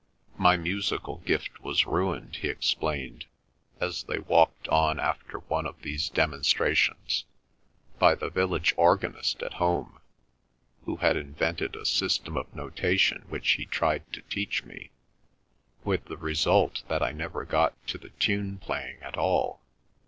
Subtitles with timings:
[0.39, 3.25] "My musical gift was ruined," he explained,
[3.79, 7.25] as they walked on after one of these demonstrations,
[7.99, 9.99] "by the village organist at home,
[10.85, 14.89] who had invented a system of notation which he tried to teach me,
[15.83, 19.61] with the result that I never got to the tune playing at all.